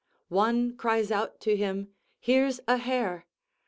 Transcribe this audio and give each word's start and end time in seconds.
One 0.29 0.75
cries 0.75 1.11
out 1.11 1.39
to 1.41 1.55
him, 1.55 1.89
"Here's 2.19 2.59
a 2.67 2.77
hare!" 2.77 3.27